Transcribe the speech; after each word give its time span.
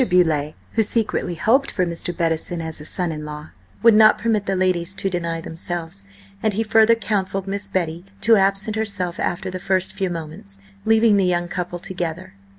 Beauleigh, 0.03 0.53
who 0.71 0.81
secretly 0.81 1.35
hoped 1.35 1.69
for 1.69 1.85
Mr. 1.85 2.11
Bettison 2.11 2.59
as 2.59 2.81
a 2.81 2.85
son 2.85 3.11
in 3.11 3.23
law, 3.23 3.51
would 3.83 3.93
not 3.93 4.17
permit 4.17 4.47
the 4.47 4.55
ladies 4.55 4.95
to 4.95 5.11
deny 5.11 5.41
themselves, 5.41 6.05
and 6.41 6.53
he 6.55 6.63
further 6.63 6.95
counselled 6.95 7.45
Miss 7.47 7.67
Betty 7.67 8.03
to 8.21 8.35
absent 8.35 8.75
herself 8.75 9.19
after 9.19 9.51
the 9.51 9.59
first 9.59 9.93
few 9.93 10.09
moments, 10.09 10.57
leaving 10.85 11.17
the 11.17 11.25
young 11.25 11.47
couple 11.47 11.77
together. 11.77 12.33